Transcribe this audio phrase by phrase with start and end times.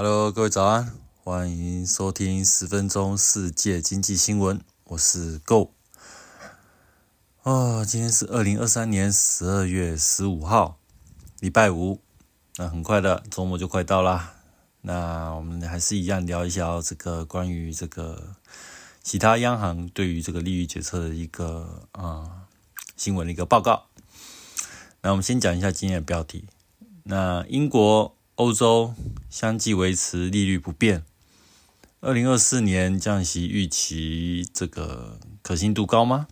[0.00, 0.92] Hello，各位早安，
[1.24, 5.72] 欢迎收听十分钟世界经济新闻，我是 Go。
[7.42, 10.78] 哦，今天是二零二三年十二月十五号，
[11.40, 12.00] 礼拜五，
[12.58, 14.34] 那很快的周末就快到啦。
[14.82, 18.36] 那我们还是一样聊一下这个关于这个
[19.02, 22.46] 其他央行对于这个利率决策的一个啊、
[22.96, 23.86] 新闻的一个报告。
[25.02, 26.44] 那我们先讲一下今天的标题。
[27.02, 28.14] 那英国。
[28.38, 28.94] 欧洲
[29.28, 31.04] 相继维持利率不变，
[31.98, 36.28] 二零二四年降息预期这个可信度高吗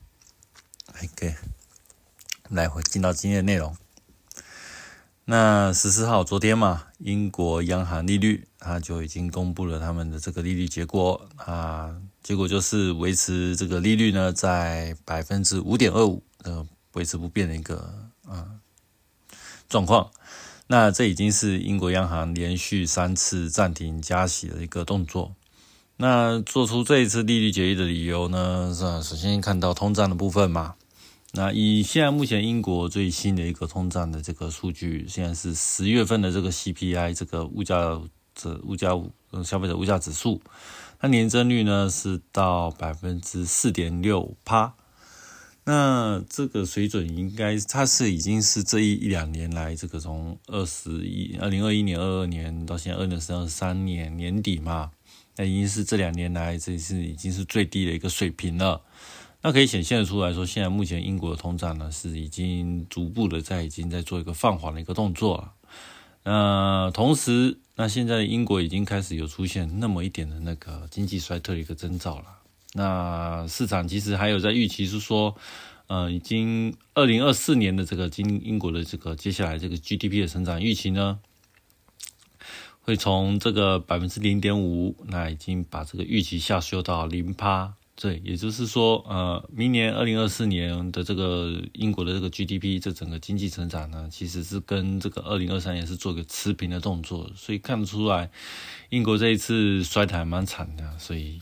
[1.02, 1.34] ？OK，
[2.48, 3.76] 来回进到今天的内容。
[5.24, 18.46] 那十四号昨天嘛，英国央行利率它就已经公布了他们的这个利率结果啊，结果就是维持这个利率呢在百分之五点二五呃维持不变的一个啊
[19.68, 20.08] 状况。
[20.68, 25.34] 那这已经是英国央行连续三次暂停加息的一个动作。
[25.98, 28.74] 那做出这一次利率决议的理由呢？
[28.74, 28.80] 是？
[29.02, 30.74] 首先看到通胀的部分嘛。
[31.32, 38.00] 那以现在目前英国最新的一个通胀的这个数据，现在是十月份的这个 CPI 这个物价
[38.34, 38.90] 指物价
[39.44, 40.40] 消费者物价指数，
[40.98, 44.74] 它年增率呢是到百分之四点六趴。
[45.68, 54.92] 那这个水准应该，它是已经是这一一两年来，这个从二十一、二零二一年、二二年到现在二零二三年年底嘛，
[55.34, 58.80] 那已经是这两年来，这是已经是最低的一个水平了。
[59.42, 65.52] 那可以显现的出来说，现在目前英国的通胀呢，是已经逐步的在已经在做一个放缓的一个动作了。
[66.22, 72.26] 那同时，那现在英国已经开始有出现那么一点的那个经济衰退的一个征兆了。
[72.76, 75.34] 那市场其实还有在预期是说，
[75.86, 81.18] 呃，已经二零二四年的这个英英国的这个接下来这个 GDP 的成长预期呢，
[82.82, 87.72] 会从这个百分之零点五，那已经把这个预期下修到零趴。
[87.98, 98.28] 对，也就是说，呃，明年二零二四年的这个英国的这个 GDP 这整个经济成长呢，其实是跟这个二零二三年是做一个持平的动作，所以看得出来，
[98.90, 101.40] 英国这一次衰退蛮惨的，所以。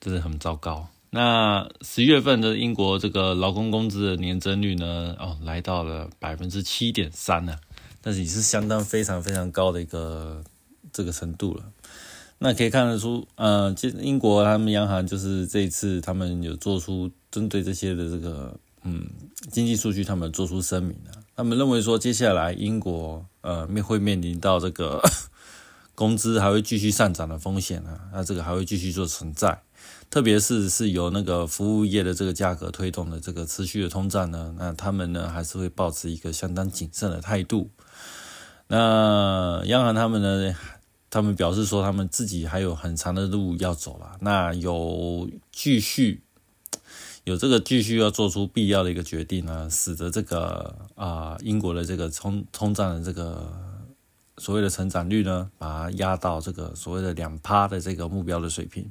[0.00, 0.88] 真的很糟糕。
[1.10, 5.16] 那十月份的英国这个劳工工资的年增率呢？
[5.18, 7.56] 哦，来到了百分之七点三呢，
[8.00, 10.44] 但是也是相当非常非常高的一个
[10.92, 11.64] 这个程度了。
[12.38, 19.04] 那可以看得出，呃，其实英国他们央行就是这一次他们有做出针对这些的这个嗯
[19.50, 21.10] 经济数据，他们做出声明的。
[21.34, 25.02] 他们认为说，接下来英国呃面会面临到这个
[26.00, 29.60] 工资还会继续上涨的风险啊，那这个还会继续做存在。
[30.08, 37.68] 特别是是由那个服务业的这个价格推动的这个持续的通胀呢，那他们呢还是会保持一个相当谨慎的态度。
[38.68, 40.56] 那央行他们呢，
[41.10, 46.22] 他们表示说他们自己还有很长的路要走了，那有继续
[47.24, 53.52] 有这个继续要做出必要的一个决定呢，使得这个啊、英国的这个通通胀的这个
[54.40, 58.90] 所谓的成长率呢，把它压到这个所谓的两趴的这个目标的水平。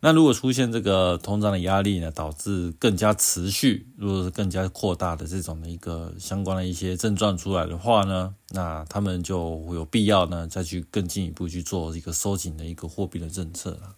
[0.00, 13.94] 那如果出现这个通胀的压力呢，导致更加持续，如果是更加扩大的这种的一个相关的一些症状出来的话呢，那他们就有必要呢再去更进一步去做一个收紧的一个货币的政策了。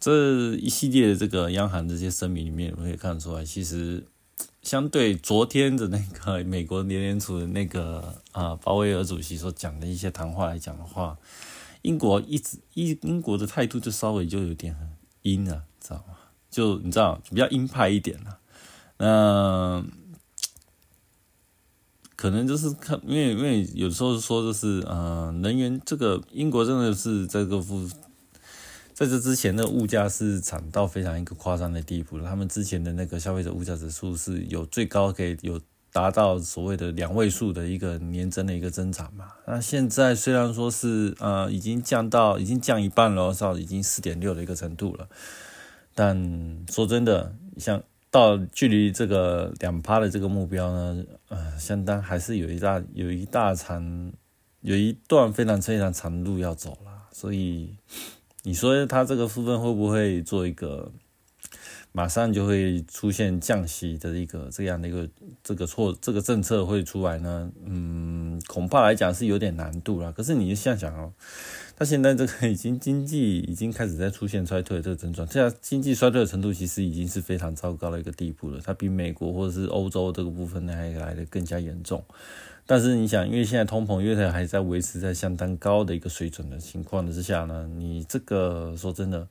[0.00, 4.02] 这一系列的这个央行这些声明里面，我们可以看出来，其实
[4.62, 11.16] 相对昨天的那个美国联联储的那个啊 鲍威尔主席所讲的一些谈话来讲的话，
[11.82, 14.74] 英国一直英英国的态度就稍微就有点。
[14.74, 14.88] 很
[15.22, 16.14] 阴了，知道吗？
[16.50, 18.38] 就你知道，比较鹰派一点了。
[18.96, 19.84] 那
[22.16, 27.86] 可能就是看，因为因为有时候说就是呃，能源这个英国真的是这个负，
[29.00, 32.28] 在这之前的物价是涨到非常一个夸张的地步了。
[32.28, 35.58] 他们之前的那个消费者物价指数是有最高可以有
[35.90, 39.32] 达到所谓的两位数的一个年增的一个增长嘛。
[39.46, 45.08] 那现在虽然说是呃已经降到已经降一半了，到已经四点六的一个程度了，
[45.94, 54.12] 但说真的，像到距离这个两趴的这个目标呢，呃，相当还是有一大有一大长
[54.60, 56.90] 有一段非常非常长的路要走了。
[57.12, 57.74] 所以
[58.42, 60.92] 你说它这个部分会不会做一个？
[61.92, 65.08] 马上就会出现降息的一个这样的一个
[65.42, 70.12] 这个错这个政策会出来呢，嗯，恐怕来讲是有点难度了。
[70.12, 71.12] 可是你想想哦，
[71.76, 78.60] 它现在这个已经经济已经开始在出现衰退的这个症状，这样经济衰退的程度其实已经是非常糟糕的一个地步了。
[78.64, 82.04] 它比美国或者是欧洲这个部分呢还来的更加严重。
[82.70, 89.26] 但是你想，因为现在通膨因为还在维持在相当高的一个水准的情况之下呢，你这个说真的。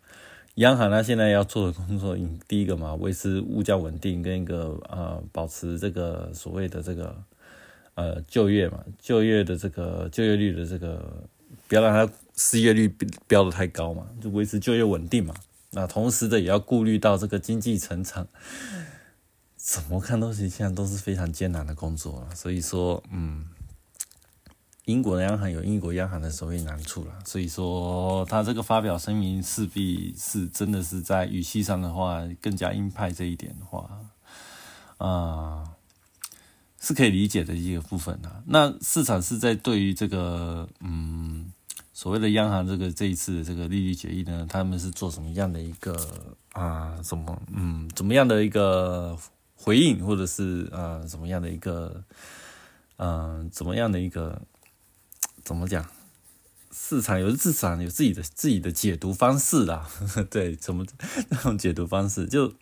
[0.55, 2.17] 央行呢，现在要做的工作，
[2.49, 7.15] 第一个嘛，维持物价稳定，跟一个呃，保持这个所谓的这个
[7.93, 11.23] 呃就业嘛，就业的这个就业率的这个，
[11.69, 12.93] 不要让它失业率
[13.25, 15.33] 飙得太高嘛，就维持就业稳定嘛。
[15.71, 18.27] 那同时的也要顾虑到这个经济成长，
[19.71, 22.35] 怎么看都是现在都是非常艰难的工作了。
[22.35, 23.45] 所以说，嗯。
[24.85, 33.87] 英国的央行有英国央行的所谓难处了，所以说他这个发表声明势必是真的是在语气上的话更加鹰派这一点的话，
[34.97, 35.75] 啊，
[36.81, 38.41] 是可以理解的一个部分的。
[38.47, 41.53] 那市场是在对于这个嗯
[41.93, 45.95] 所谓的央行这个这一次的这个利率决议呢，他们是做什么样的一个
[46.53, 49.15] 啊什么嗯怎么样的一个
[49.61, 52.03] 回应，或者是啊怎么样的一个
[52.97, 54.41] 嗯怎么样的一个。
[55.41, 55.83] 怎么讲？
[56.71, 59.89] 市场有市场有自己的自己的解读方式啦，
[60.29, 60.85] 对，怎么
[61.29, 62.27] 那种解读方式？
[62.27, 62.53] 就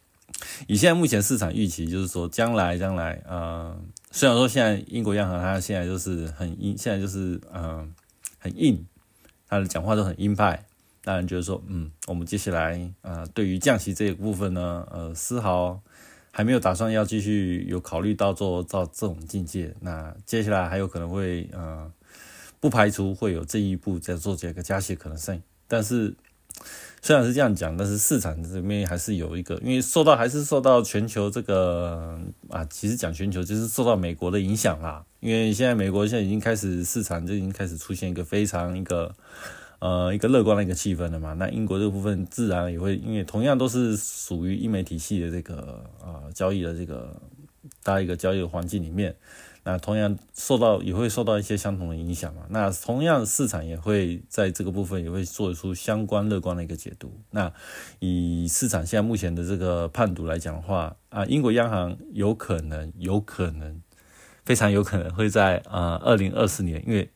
[0.67, 3.77] 以现在目前市场预期，就是说将来将来，呃，
[4.11, 7.93] 虽然说现在英国央行它现在就是很硬，现在就是嗯
[8.39, 8.85] 很硬，
[9.49, 10.65] 他的讲话都很鹰派，
[11.03, 15.81] 当然就是说，嗯，我们接下来呃对于降息这一部分呢，呃，丝毫
[16.37, 21.91] 还没有打算要继续有考虑到做到这种境界，那接下来还有可能会呃。
[22.59, 26.15] 不排除会有这一步在做这个加息可能性，但是
[27.03, 32.19] 虽然是这样讲，但是市场这边还是有一个，因为受到还是受到全球这个
[32.49, 35.05] 啊，其实讲全球就是受到美国的影响啦。
[35.19, 39.15] 因为现在美国现在已经开始市场就已经开始出现一个非常一个
[39.79, 41.33] 呃一个乐观的一个气氛的嘛。
[41.33, 47.21] 那英国这部分自然也会，因为同样都是属于英美体系的这个呃交易的这个
[47.83, 49.15] 大一个交易环境里面。
[49.63, 52.43] 那同样受到也会受到一些相同的影响嘛？
[52.47, 57.11] 那同样市场也会在这个部分也会做出相关乐观的一个解读。
[57.31, 57.51] 那
[57.99, 63.81] 以市场现在目前的这个判读来讲的话，啊，英国央行有可能有可能
[64.45, 67.11] 非常有可能会在啊二零二四年，因为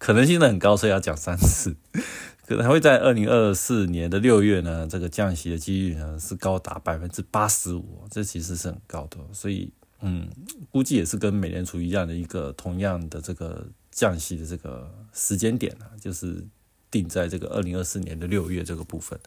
[0.00, 1.76] 可能性的很高，所以要讲三次，
[2.48, 9.72] 可能还会在二零二四年的六月呢，这个降息的几率呢是高达百分之八十五，这其实是很高的，所以。
[10.02, 10.26] 嗯，
[10.70, 16.42] 估计也是跟美联储一样的一个同样的这个降息的这个时间点啊，就是
[16.90, 19.20] 定在这个二零二四年的六月这个部分。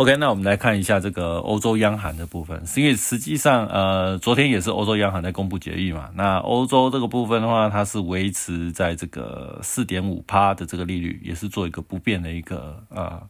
[0.00, 6.08] OK，那我们来看一下这个欧洲央行的部分，是因为实际上呃，昨天也是欧洲央行在公布决议嘛。
[6.14, 13.24] 那欧洲这个部分的话，它是维持在这个四点五趴的这个利率，也是做一个不变的一个啊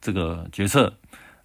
[0.00, 0.92] 这个决策。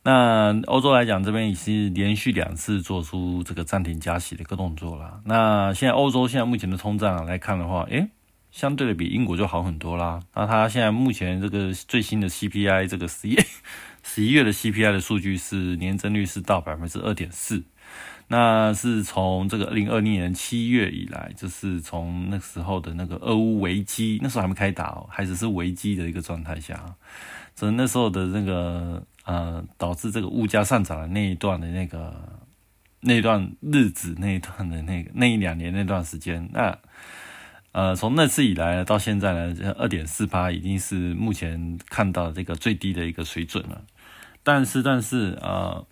[0.01, 5.21] 那欧洲来讲，这边已是连续两次做出这个暂停加息的一个动作了。
[5.25, 8.09] 那现在欧洲现在目前的通胀来看的话，诶，
[8.53, 10.21] 相对的比英国就好很多啦。
[10.35, 13.37] 那它现在目前这个最新的 CPI，这个十一
[14.03, 17.63] 十一月的 CPI 的数据是年增率是到百分之二点四，
[18.27, 26.95] 那是从这个二零二零年七月以来，就是从那时候的那个俄乌危机，那时候还没开打哦，还只是危机的一个状态下，
[27.55, 29.03] 所以那时候的那个。
[29.25, 32.13] 呃，导致这个物价上涨的那一段的那个
[32.99, 36.77] 那段日子，那一段的那个那一两年那段时间，那
[37.73, 43.83] 呃，从那次以来到现在呢，二点四八已经是目前看到这个最低的一个水准了。
[44.41, 45.85] 但是，但是呃，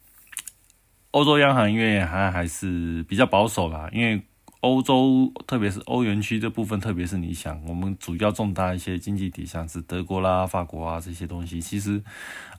[1.11, 4.23] 欧洲央行因为还还是比较保守啦，因为。
[4.61, 12.03] 欧洲，特别是欧元区这部分，特别是你想，我们主要重大一些经济体，像是德国啦、法国啊这些东西，其实，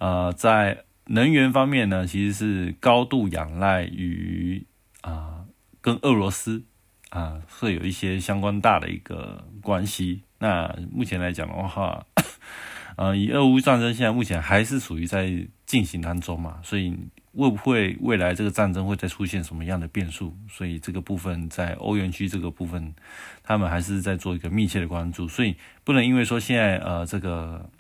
[0.01, 4.67] 呃，在能源方面呢，其实是高度仰赖于
[5.03, 5.45] 啊，
[5.81, 6.65] 跟俄罗斯
[7.13, 10.23] 啊，会有一些相关大的一个关系。
[10.39, 12.05] 那目前来讲的话，
[12.97, 16.97] 呃，以俄乌战争现在目前还是属于在进行当中嘛，所以。
[17.35, 20.37] 会不会未来这个战争会再出现什么样的变数？
[20.51, 22.95] 所以这个部分在欧元区这个部分，
[23.43, 25.27] 他们还是在做一个密切的关注。
[25.27, 27.71] 所以不能因为说现在呃这个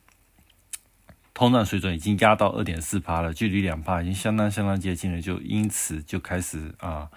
[1.35, 7.11] 通胀水准已经压到二点四帕了，距离两帕已经相当相当接近了，就因此就开始啊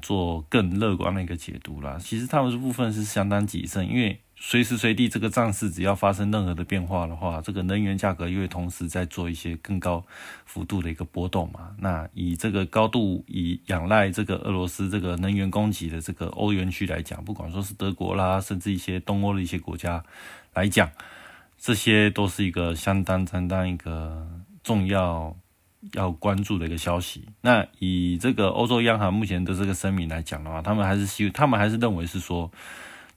[0.00, 1.98] 做更乐观的一个解读啦。
[2.00, 4.20] 其实他们这部分是相当谨慎，因为。
[4.40, 10.06] 随时随地，这个战事只要发生任何的变化的话，这个能源价格又会同时在做一些更高
[10.44, 11.74] 幅度的一个波动嘛。
[11.76, 20.04] 那以这个高度以仰赖这个俄罗斯这个能源供给的这个欧元区来讲，不管说是德国啦，甚至一些东欧的一些国家
[20.54, 20.88] 来讲，
[21.58, 24.24] 这些都是一个相当相当一个
[24.62, 25.36] 重要
[25.92, 27.26] 要关注的一个消息。
[27.40, 32.50] 那以这个欧洲央行目前的这个声明来讲的话，他们还是希，他们还是认为是说。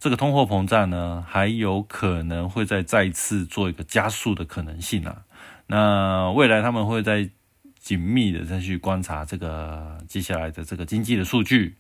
[0.04, 5.22] 这个通货膨胀呢，还有可能会再再次做一个加速的可能性啊。
[5.68, 7.30] 那未来他们会在
[7.78, 11.76] 紧密的再去观察这个接下来的这个经济的数据，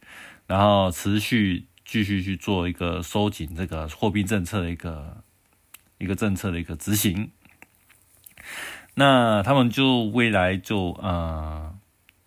[0.45, 5.23] 然后持续继续去做一个收紧这个货币政策的一个
[5.97, 7.31] 一个政策的一个执行。
[8.95, 11.73] 那他们就未来就呃，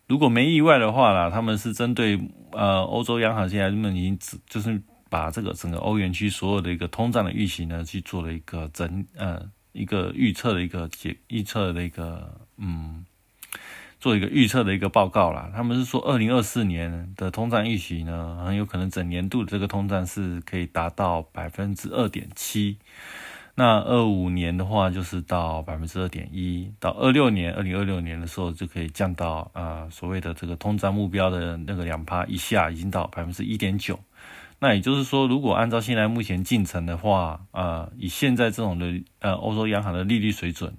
[0.07, 2.21] 如果没意外的话啦，他们是针对
[2.53, 4.19] 呃欧洲央行现在他们已经
[4.49, 4.83] 就是。
[5.11, 9.41] 把这个整个欧元区所有的一个通胀的预期呢，去做了一个整呃
[9.71, 13.05] 一个预测的一个解预测的一个嗯，
[14.01, 15.53] 做一个预测的一个报告啦。
[15.55, 22.79] 他们是说，二零二四年的通胀预期呢，很有可能整年度的这个通胀是可以达到百分之二点七。
[23.57, 26.73] 那二五年的话，就是到百分之二点一。
[26.81, 34.01] 到二六年，二零二六年的时候，就可以降到啊所谓的这个通胀目标的那个两趴以下，已经到百分之一点九。
[34.59, 40.75] 那也就是说，如果按照现在目前进程的话，啊，以现在这种的呃欧洲央行的利率水准，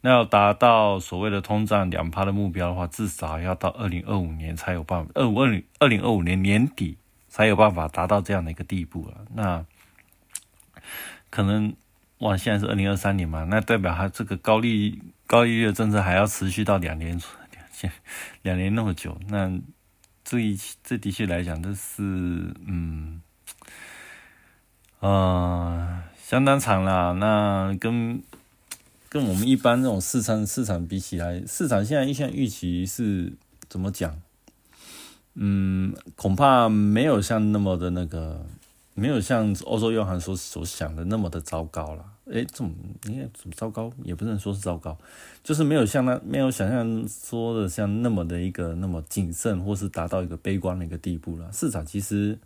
[0.00, 6.96] 那要达到所谓的通胀两趴的目标的话，至少要到二零二五年才有办法，二五二零二零二五年年底
[7.28, 9.24] 才有办法达到这样的一个地步了。
[9.34, 9.64] 那
[11.30, 11.74] 可能
[12.24, 17.20] 哇，现在是二零二三年嘛，那代表它这个高利高利率的政策还要持续到两年
[17.82, 17.92] 两
[18.42, 19.60] 两年那么久，那。
[20.26, 22.02] 这一这的确来讲，这是
[22.66, 23.20] 嗯，
[25.00, 27.12] 呃，相当长了。
[27.12, 28.22] 那跟
[29.10, 33.34] 跟我们一般这种市场市场比起来，市场现在现在预期是
[33.68, 34.18] 怎么讲？
[35.34, 38.46] 嗯，恐怕没有像那么的那个。
[38.96, 42.70] 没有像欧洲央行所所想的那么的糟糕了，诶，怎么
[43.02, 43.92] 你看怎么糟糕？
[44.02, 44.96] 也不能说是糟糕，
[45.42, 51.52] 就是没有像那没有想象说的像那么的一个那么谨慎，或是达到一个悲观的一个地步了。
[51.52, 52.38] 市场其实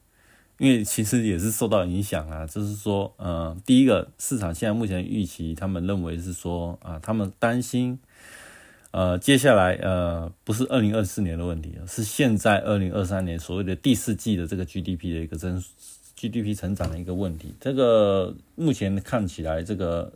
[0.58, 8.00] 因为其实也是受到影响啊，就是说，呃，第一个市场现在目前预期，他们认为是说啊，他们担心，
[8.90, 15.62] 呃，接下来呃，不是二零二四年的问题是现在二零二三年所谓的第四季的这个 GDP 的一个增。
[16.18, 20.12] GDP 成长的一个问题，这个目前看起来，这个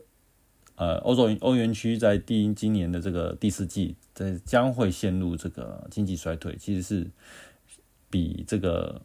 [0.74, 7.06] 呃，欧洲欧元区在第今年的这个第四季，这将会陷入这个经济衰退，其实是
[8.10, 9.00] 比这个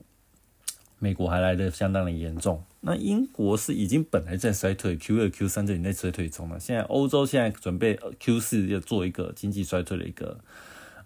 [0.97, 2.63] 美国还来的相当的严重。
[2.81, 6.59] 那英国是已经本来在衰退，Q 二、Q 三这里在衰退中了。
[6.59, 10.39] 现在欧洲现在准备 Q 四要做一个经济衰退的一个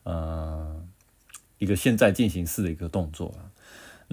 [0.03, 0.81] 呃
[1.57, 3.50] 一个现在进行式的一个动作啊。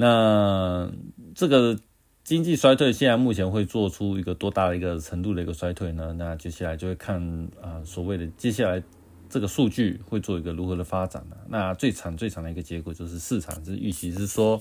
[0.00, 0.88] 那
[1.34, 1.76] 这个
[2.22, 6.14] 经济衰退现在目前会做出一个多大的一个程度的一个衰退呢？
[6.16, 7.20] 那接下来就会看
[7.60, 8.80] 啊，所谓的接下来
[9.28, 11.36] 这个数据会做一个如何的发展呢？
[11.48, 14.60] 那最惨最惨的一个结果就是市场是预期是说，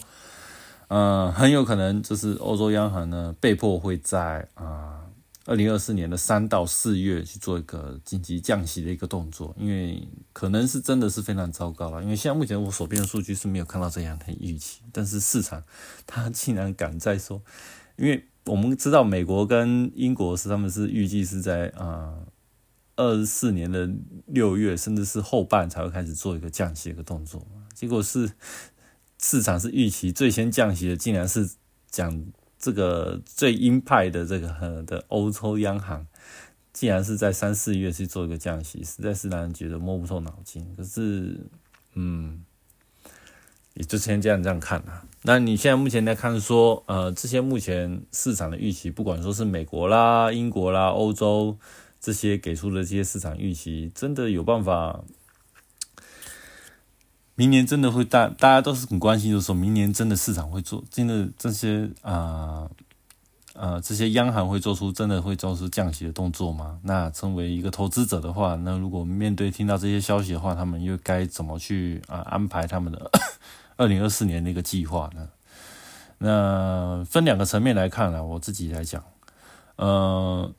[0.88, 5.07] 嗯，很有可能就是欧洲央行呢被迫会在啊。
[5.48, 12.04] 二零二四年的三到四月去做一个紧急降息的一个动作，因为可能是真的是非常糟糕了。
[12.04, 15.64] 因为现在目前我手边的数据是没有看到这样的预期，但是市场
[16.06, 17.42] 它竟然敢在说，
[17.96, 22.14] 因为我们知道美国跟英国是他们是预计是在啊
[22.98, 23.90] 二十四年的
[24.26, 28.30] 六月甚至是后半才会开始做一个降息的一个动作，结果是
[29.18, 31.50] 市场是预期最先降息的，竟然是
[31.90, 32.26] 讲。
[32.60, 36.06] 这个最鹰派的这个的欧洲央行，
[36.74, 40.66] 竟然是在三四月去做一个降息，实在是让人觉得摸不透脑筋。
[40.76, 41.40] 可是，
[41.94, 42.44] 嗯，
[43.74, 45.06] 也就先这样这样看啊。
[45.24, 51.58] 那你现在目前来看说，呃，这些目前市场的预期，不管说是美国啦、英国啦、欧洲
[52.00, 55.04] 这些给出的这些市场预期，真的有办法？
[57.38, 62.68] 明年真的会大，大家都是很关心，就是说明年真的市场会做，真的这些啊
[63.54, 66.80] 啊这些央行会做出真的会做出降息的动作吗？
[66.82, 73.12] 那成为一个投资者的话，那如果面对听到这些消息的话，他们又该怎么去啊安排他们的
[73.78, 75.30] 二零二四年的一个计划呢？
[76.18, 79.04] 那分两个层面来看呢，我自己来讲，
[79.76, 80.52] 呃，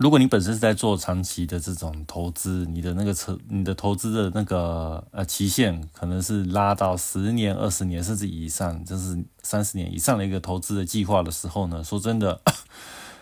[0.00, 12.40] 如果你本身是在做长期的这种投资，你的那个车，你的投资的那个呃期限可能是拉到十年、二十年甚至以上，就是三十年以上的一个投资的计划的时候呢，说真的，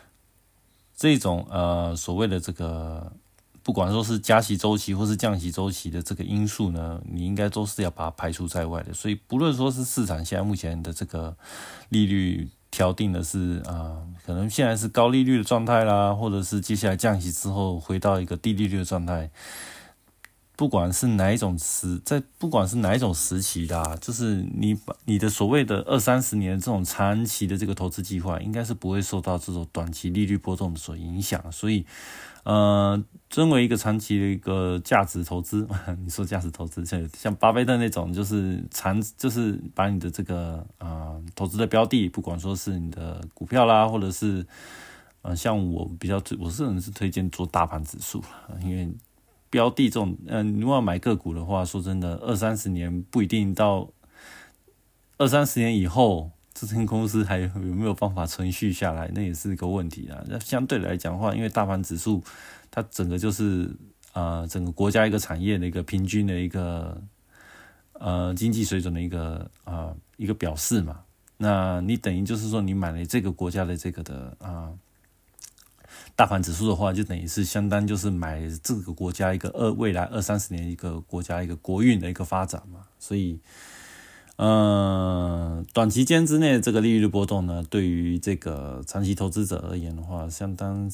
[0.97, 3.13] 这种呃所谓的这个。
[3.65, 8.95] 不管说是加息周期或是降息周期的这个因素呢，你应该都是要把它排除在外的。
[8.95, 11.37] 所以不论说是市场现在目前的这个
[11.91, 19.31] 利率调定的是啊，可能现在是高利率的状态啦，或者是接下来降息之后回到一个低利率的状态。
[20.55, 31.41] 不管是哪一种时，在不管是哪一种时期的，就是你把你的所谓的二三十年这种长期的这个投资计划，应该是不会受到这种短期利率波动所影响。
[31.53, 31.87] 所以，
[32.49, 35.69] 呃，作为一个长期的一个价值投资，
[36.03, 44.47] 你说价值投资，像像巴菲特那种，就是长，就是把你的这个啊投资的标的，不管说是你的股票啦，或者是，
[45.21, 48.25] 呃，像我比较，我个人是推荐做大盘指数，
[48.63, 48.89] 因为。
[49.51, 53.89] 标的这种，嗯，如果要买个股的话，说真的，二三十年不一定到
[55.17, 60.23] 二三十年以后，这间公司还有没有办法存续下来，那也是一个问题啊。
[60.27, 62.23] 那相对来讲的话，因为大盘指数
[62.71, 63.71] 它整个就是
[64.13, 67.01] 啊，整个国家一个产业的一个平均的一个
[67.93, 71.01] 呃经济水准的一个啊一个表示嘛。
[71.37, 74.73] 那你等于就是说，你买了这个国家的这个的啊。
[76.15, 83.39] 大盘指数的话，就等于是相当就是买这个国家一个二未来二三十年一个国家一个国运的一个发展嘛，所以，
[84.37, 85.28] 呃，
[85.79, 90.91] 短期间之内这个利率波动呢，对于这个长期投资者而言的话，相当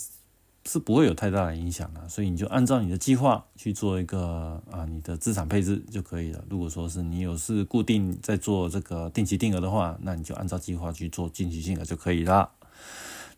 [0.67, 6.45] 是不会有太大的影响的，所以你就按照你的计划去做一个啊你的资产配置就可以了。
[6.51, 12.51] 如果说是你有是固定在做这个定期定额的话，那你就按照计划去做定期定额就可以了。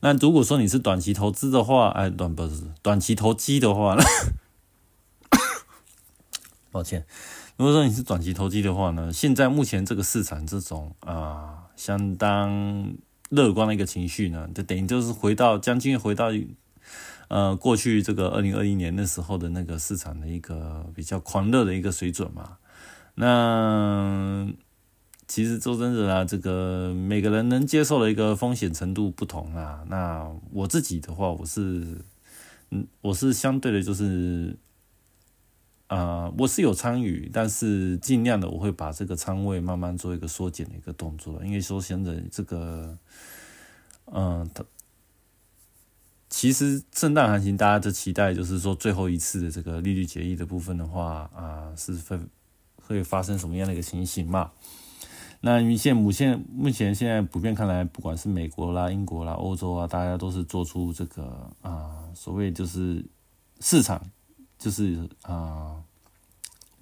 [0.00, 3.96] 那如果说你是短期投资的话，哎，短不是短期投机的话，
[6.72, 7.06] 抱歉，
[7.56, 12.94] 如果说你是短期投机的话呢，现在目前这个市场这种啊相当
[13.30, 16.30] 乐观的一个情绪呢，就等于就是回到将近回到
[17.28, 22.58] 呃过去这个二零二一年那时候的那个市场的一个比较狂热的一个水准嘛，
[23.14, 24.48] 那。
[25.28, 29.82] 其实周真人啊，这个每个人能接受的一个风险程度不同啊。
[29.88, 31.84] 那我自己的话，我是，
[32.70, 34.56] 嗯，我是相对的，就是，
[35.88, 41.44] 啊，我是有参与，但是尽量的我会把这个仓位慢慢做一个缩减的一个动作。
[41.44, 42.98] 因为说现在这个，
[44.06, 44.64] 嗯，它
[46.28, 52.18] 其实震荡行情大家的期待就是说最后一次的这个利率决议的部分的话啊，是会
[52.82, 54.50] 会发生什么样的一个情形嘛？
[55.40, 63.04] 那你现目现目前现在普遍看来，不管是美国啦、英国啦、欧洲啊，大家都是做出这个啊，所谓就是
[63.60, 64.02] 市场
[64.58, 65.76] 就是啊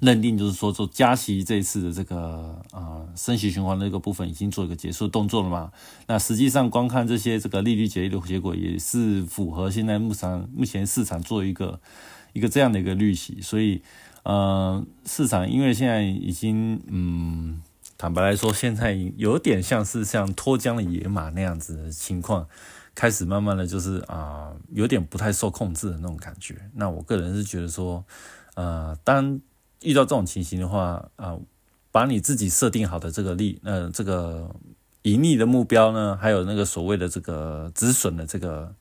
[0.00, 5.72] 认定，就是说做加息这一次的这个啊升息循环的一个部分已经做一个结束动作了嘛？
[6.06, 11.80] 那实际上光看这些这个利率决议的结果，也是符合现在目前目前市场做一个
[12.32, 13.82] 一个这样的一个预期，所以
[14.24, 17.62] 呃市场因为现在已经嗯。
[17.96, 22.46] 坦白来说，现在有点像是像脱缰的野马那样子的情况，
[22.94, 26.54] 开始慢慢的就是啊，有点不太受控制的那种感觉。
[26.74, 28.04] 那我个人是觉得说，
[28.54, 29.40] 呃，当
[29.82, 31.36] 遇到这种情形的话，啊，
[31.90, 34.54] 把你自己设定好的这个利，呃，这个
[35.02, 38.74] 盈利的目标呢，还有那个所谓的这个止损的这个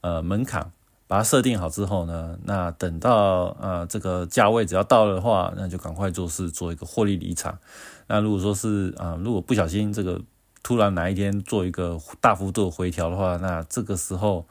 [0.00, 0.72] 呃门槛，
[1.06, 7.58] 把它设定好之后呢，那等到呃这个价位只要到了的话，那就赶快做事，做一个获利离场。
[8.06, 10.20] 那如果说是啊，如果不小心这个
[10.62, 14.46] 突然哪一天做一个大幅度回调的话，那这个时候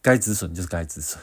[0.00, 1.20] 该止损就是该止损，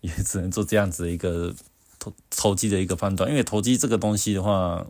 [0.00, 1.54] 也只能做这样子的一个
[1.98, 3.30] 投投机的一个判断。
[3.30, 4.86] 因为投机这个东西的话，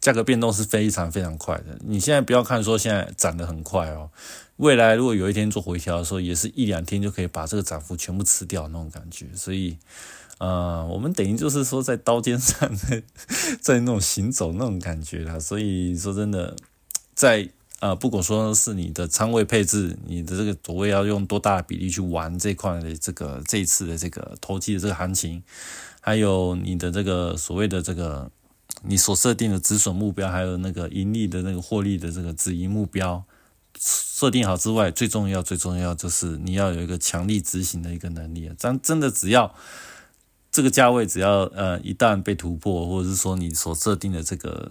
[0.00, 1.78] 价格变动是非常非常快的。
[1.80, 4.10] 你现在不要看说现在涨得很快哦，
[4.56, 9.78] 未来如果有一天做回调的时候，也是一两天就可以把这个涨幅全部吃掉那种感觉，所以。
[10.38, 13.00] 啊，我们等于就是说在刀尖上，在
[13.60, 15.38] 在那种行走那种感觉啦。
[15.38, 16.56] 所以说真的，
[17.14, 17.48] 在
[17.82, 25.42] 啊，不管说是你的仓位配置，你的这个所谓要用多大的比例去玩这块的这个这一次的这个投机的这个行情，
[26.00, 28.30] 还有你的这个所谓的这个
[28.84, 33.24] 你所设定的止损目标，还有那个盈利的那个获利的这个止盈目标
[33.76, 38.54] 设定好之外，最重要最重要就是你要有一个强力执行的一个能力啊！
[38.56, 39.52] 真真的只要。
[40.52, 44.70] 这个价位只要呃一旦被突破，或者是说你所设定的这个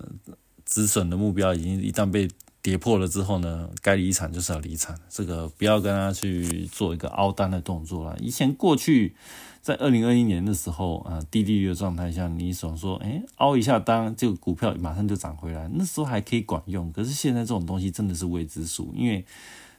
[0.63, 2.29] 止损的目标已经一旦被
[2.61, 8.15] 跌破了之后呢，该离场就是要离场，这个不要跟他去做一个凹单的动作了。
[8.19, 9.15] 以前过去
[9.61, 16.91] 在二零二一年的时候啊，低利率的状态下，你想说，哎，凹一下单，这个股票马上就涨回来，那时候还可以管用。
[16.91, 19.25] 可是现在这种东西真的是未知数，因为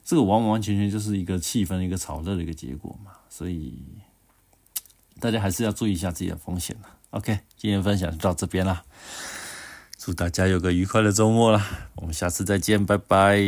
[0.05, 3.81] 这个完完全全就是一个气氛、一个炒热的一个结果嘛，所以
[5.21, 6.89] 大家还是要注意一下自己的风险了。
[7.11, 8.83] OK，今天分享就到这边了。
[10.05, 11.65] 祝大家有个愉快的周末啦！
[11.95, 13.39] 我们下次再见，拜拜。